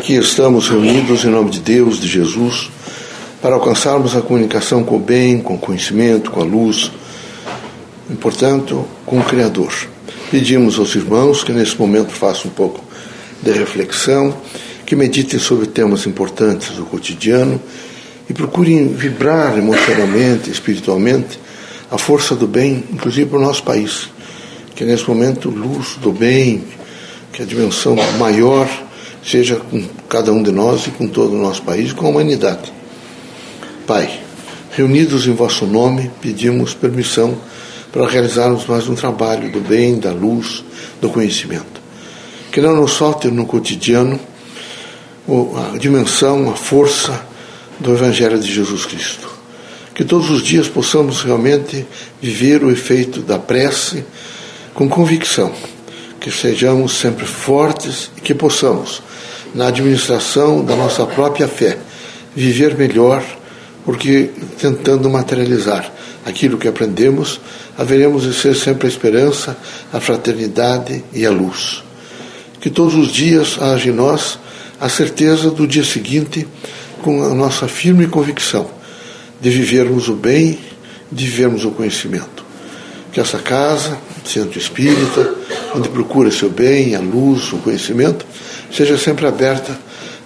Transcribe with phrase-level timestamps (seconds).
[0.00, 2.70] Aqui estamos reunidos em nome de Deus, de Jesus,
[3.42, 6.90] para alcançarmos a comunicação com o bem, com o conhecimento, com a luz,
[8.08, 9.70] e, portanto, com o Criador.
[10.30, 12.82] Pedimos aos irmãos que nesse momento façam um pouco
[13.42, 14.34] de reflexão,
[14.86, 17.60] que meditem sobre temas importantes do cotidiano
[18.26, 21.38] e procurem vibrar emocionalmente, espiritualmente,
[21.90, 24.08] a força do bem, inclusive para o nosso país.
[24.74, 26.64] Que nesse momento, luz do bem,
[27.34, 28.66] que a dimensão maior
[29.24, 32.10] seja com cada um de nós e com todo o nosso país e com a
[32.10, 32.72] humanidade.
[33.86, 34.20] Pai,
[34.72, 37.36] reunidos em vosso nome, pedimos permissão
[37.92, 40.64] para realizarmos mais um trabalho do bem, da luz,
[41.00, 41.80] do conhecimento.
[42.52, 44.18] Que não nos falte no cotidiano
[45.74, 47.24] a dimensão, a força
[47.78, 49.28] do Evangelho de Jesus Cristo.
[49.94, 51.86] Que todos os dias possamos realmente
[52.20, 54.04] viver o efeito da prece
[54.72, 55.52] com convicção.
[56.20, 59.02] Que sejamos sempre fortes e que possamos,
[59.54, 61.78] na administração da nossa própria fé,
[62.36, 63.24] viver melhor,
[63.84, 65.90] porque tentando materializar
[66.24, 67.40] aquilo que aprendemos,
[67.76, 69.56] haveremos de ser sempre a esperança,
[69.92, 71.82] a fraternidade e a luz.
[72.60, 74.38] Que todos os dias haja em nós
[74.78, 76.46] a certeza do dia seguinte
[77.02, 78.70] com a nossa firme convicção
[79.40, 80.58] de vivermos o bem,
[81.10, 82.44] de vivermos o conhecimento.
[83.12, 85.34] Que essa casa, centro espírita,
[85.74, 88.24] onde procura seu bem, a luz, o conhecimento,
[88.72, 89.76] seja sempre aberta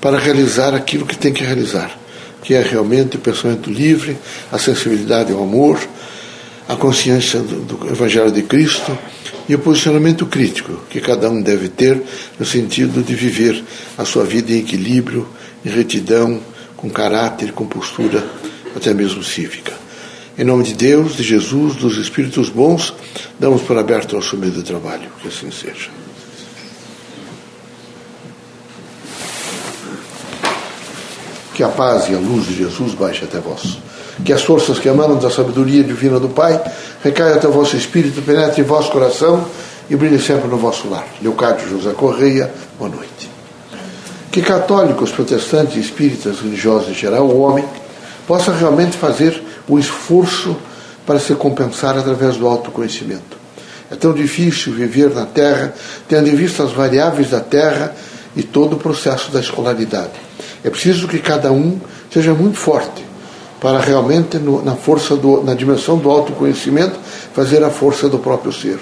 [0.00, 1.96] para realizar aquilo que tem que realizar,
[2.42, 4.18] que é realmente o pensamento livre,
[4.50, 5.78] a sensibilidade ao amor,
[6.68, 8.96] a consciência do, do Evangelho de Cristo
[9.48, 12.00] e o posicionamento crítico que cada um deve ter
[12.38, 13.62] no sentido de viver
[13.96, 15.28] a sua vida em equilíbrio,
[15.64, 16.40] em retidão,
[16.76, 18.24] com caráter, com postura,
[18.74, 19.72] até mesmo cívica.
[20.38, 22.94] Em nome de Deus, de Jesus, dos Espíritos bons,
[23.38, 25.08] damos por aberto nosso meio de trabalho.
[25.20, 25.90] Que assim seja.
[31.54, 33.78] Que a paz e a luz de Jesus baixe até vós.
[34.24, 36.60] Que as forças que emanam da sabedoria divina do Pai
[37.02, 39.46] recaiam até o vosso espírito, penetre em vosso coração
[39.90, 41.06] e brilhe sempre no vosso lar.
[41.20, 43.32] Leocádio José Correia, boa noite
[44.32, 47.66] que católicos, protestantes, espíritas, religiosos em geral, o homem,
[48.26, 50.56] possa realmente fazer o esforço
[51.06, 53.42] para se compensar através do autoconhecimento.
[53.90, 55.74] É tão difícil viver na Terra,
[56.08, 57.94] tendo em vista as variáveis da Terra
[58.34, 60.12] e todo o processo da escolaridade.
[60.64, 61.78] É preciso que cada um
[62.10, 63.04] seja muito forte
[63.60, 66.98] para realmente, no, na força do, na dimensão do autoconhecimento,
[67.32, 68.78] fazer a força do próprio ser.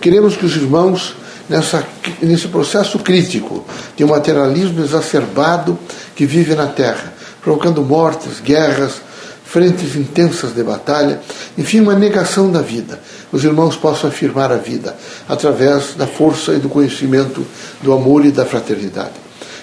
[0.00, 1.14] Queremos que os irmãos
[1.48, 1.84] nessa,
[2.20, 3.64] nesse processo crítico
[3.96, 5.78] de um materialismo exacerbado
[6.14, 9.00] que vive na Terra, provocando mortes, guerras,
[9.46, 11.20] frentes intensas de batalha,
[11.56, 13.00] enfim, uma negação da vida.
[13.32, 14.96] Os irmãos possam afirmar a vida
[15.28, 17.46] através da força e do conhecimento
[17.80, 19.14] do amor e da fraternidade.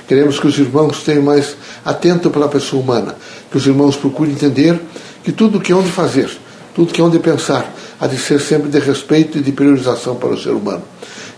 [0.07, 1.55] Queremos que os irmãos tenham mais
[1.85, 3.15] atento pela pessoa humana,
[3.51, 4.79] que os irmãos procurem entender
[5.23, 6.29] que tudo o que hão de fazer,
[6.73, 10.29] tudo que hão de pensar, há de ser sempre de respeito e de priorização para
[10.29, 10.83] o ser humano.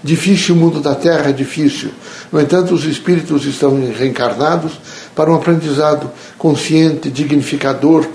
[0.04, 1.90] Difícil o mundo da Terra, é difícil.
[2.32, 4.74] No entanto, os espíritos estão reencarnados
[5.16, 8.06] para um aprendizado consciente, dignificador.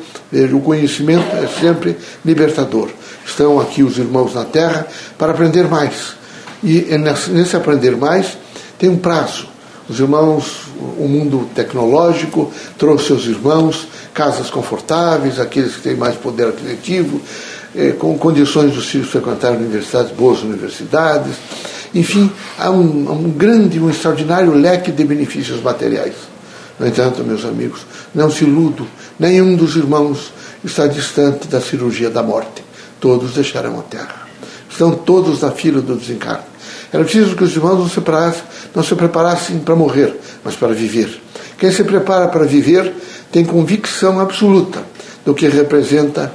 [0.52, 2.88] O conhecimento é sempre libertador.
[3.26, 4.86] Estão aqui os irmãos na Terra
[5.18, 6.14] para aprender mais.
[6.62, 6.86] E
[7.30, 8.38] nesse aprender mais
[8.78, 9.48] tem um prazo.
[9.88, 10.68] Os irmãos,
[10.98, 17.20] o mundo tecnológico trouxe os irmãos casas confortáveis, aqueles que têm mais poder aquisitivo,
[17.74, 21.36] eh, com condições dos filhos frequentarem universidades, boas universidades
[21.94, 26.14] enfim, há um, um grande, um extraordinário leque de benefícios materiais.
[26.78, 27.80] No entanto, meus amigos,
[28.14, 28.86] não se iludo,
[29.18, 30.32] nenhum dos irmãos
[30.64, 32.62] está distante da cirurgia da morte.
[33.00, 34.28] Todos deixarão a terra.
[34.70, 36.44] Estão todos na fila do desencarne.
[36.92, 38.00] Era preciso que os irmãos não se
[38.74, 41.20] não se preparassem para morrer, mas para viver.
[41.58, 42.92] Quem se prepara para viver
[43.32, 44.82] tem convicção absoluta
[45.24, 46.32] do que representa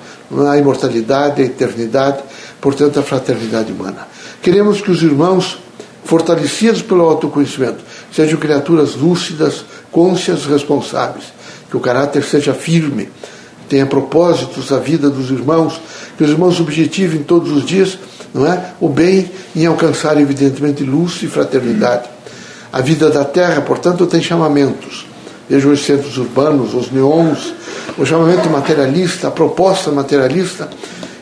[0.49, 2.19] a imortalidade, a eternidade,
[2.59, 4.07] portanto, a fraternidade humana.
[4.41, 5.59] Queremos que os irmãos,
[6.03, 11.25] fortalecidos pelo autoconhecimento, sejam criaturas lúcidas, cônscias, responsáveis.
[11.69, 13.09] Que o caráter seja firme,
[13.67, 15.81] tenha propósitos a vida dos irmãos,
[16.17, 17.97] que os irmãos objetivem todos os dias
[18.35, 22.09] não é, o bem em alcançar, evidentemente, luz e fraternidade.
[22.71, 25.05] A vida da terra, portanto, tem chamamentos.
[25.49, 27.53] Vejam os centros urbanos, os neons,
[27.97, 30.69] o chamamento materialista, a proposta materialista,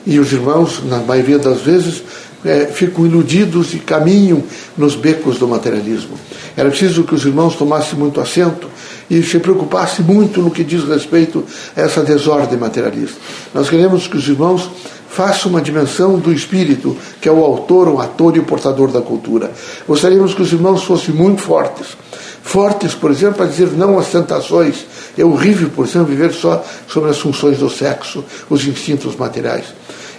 [0.05, 2.03] e os irmãos, na maioria das vezes,
[2.45, 4.43] é, ficam iludidos e caminham
[4.77, 6.19] nos becos do materialismo.
[6.57, 8.67] Era preciso que os irmãos tomassem muito assento
[9.09, 11.43] e se preocupassem muito no que diz respeito
[11.75, 13.17] a essa desordem materialista.
[13.53, 14.69] Nós queremos que os irmãos
[15.09, 19.01] façam uma dimensão do espírito, que é o autor, o ator e o portador da
[19.01, 19.51] cultura.
[19.87, 21.95] Gostaríamos que os irmãos fossem muito fortes
[22.43, 24.85] fortes, por exemplo, para dizer não às tentações.
[25.17, 29.65] É horrível, por exemplo, viver só sobre as funções do sexo, os instintos materiais.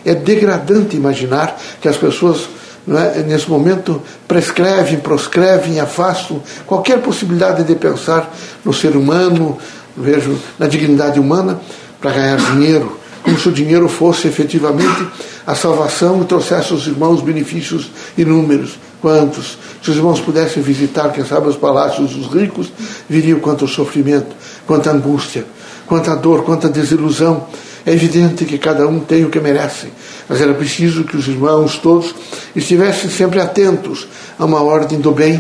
[0.05, 2.49] É degradante imaginar que as pessoas
[2.87, 8.35] é, nesse momento prescrevem, proscrevem, afastam qualquer possibilidade de pensar
[8.65, 9.57] no ser humano,
[9.97, 11.61] vejo na dignidade humana,
[12.01, 15.07] para ganhar dinheiro, como se o dinheiro fosse efetivamente
[15.47, 18.79] a salvação e trouxesse aos irmãos benefícios inúmeros.
[19.05, 19.59] Quantos?
[19.83, 22.73] Se os irmãos pudessem visitar, quem sabe, os palácios dos ricos,
[23.07, 24.35] viriam quanto sofrimento,
[24.67, 25.45] quanta angústia,
[25.87, 27.47] quanta dor, quanta desilusão.
[27.85, 29.89] É evidente que cada um tem o que merece,
[30.27, 32.15] mas era preciso que os irmãos todos
[32.57, 34.09] estivessem sempre atentos
[34.39, 35.39] a uma ordem do bem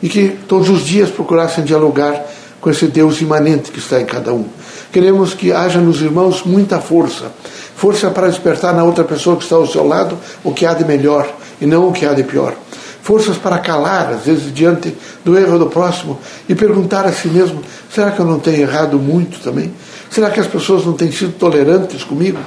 [0.00, 2.14] e que todos os dias procurassem dialogar
[2.60, 4.44] com esse Deus imanente que está em cada um.
[4.92, 7.32] Queremos que haja nos irmãos muita força,
[7.74, 10.84] força para despertar na outra pessoa que está ao seu lado o que há de
[10.84, 11.28] melhor
[11.60, 12.54] e não o que há de pior
[13.02, 16.18] forças para calar, às vezes, diante do erro do próximo
[16.48, 17.62] e perguntar a si mesmo:
[17.92, 19.72] será que eu não tenho errado muito também?
[20.10, 22.38] Será que as pessoas não têm sido tolerantes comigo?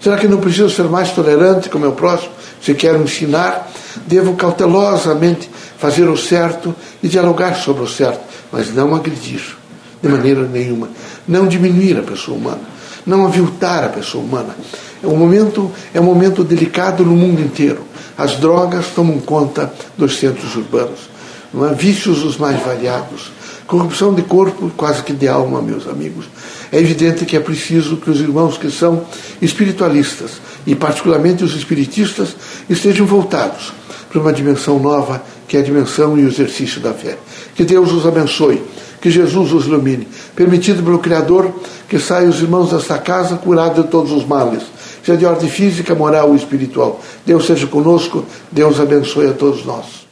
[0.00, 2.32] Será que não preciso ser mais tolerante com o meu próximo?
[2.60, 3.70] Se quero ensinar,
[4.06, 8.20] devo cautelosamente fazer o certo e dialogar sobre o certo,
[8.52, 9.56] mas não agredir
[10.02, 10.88] de maneira nenhuma.
[11.26, 12.60] Não diminuir a pessoa humana,
[13.06, 14.54] não aviltar a pessoa humana.
[15.02, 17.82] É um momento, é um momento delicado no mundo inteiro.
[18.16, 21.10] As drogas tomam conta dos centros urbanos.
[21.52, 21.74] Não é?
[21.74, 23.32] Vícios os mais variados.
[23.66, 26.26] Corrupção de corpo, quase que de alma, meus amigos.
[26.70, 29.04] É evidente que é preciso que os irmãos que são
[29.40, 30.32] espiritualistas,
[30.66, 32.36] e particularmente os espiritistas,
[32.68, 33.72] estejam voltados
[34.10, 37.16] para uma dimensão nova, que é a dimensão e o exercício da fé.
[37.54, 38.62] Que Deus os abençoe,
[39.00, 40.06] que Jesus os ilumine.
[40.36, 41.52] Permitido pelo Criador
[41.88, 44.62] que saiam os irmãos desta casa curados de todos os males
[45.04, 47.00] seja de ordem física, moral ou espiritual.
[47.26, 50.03] Deus seja conosco, Deus abençoe a todos nós.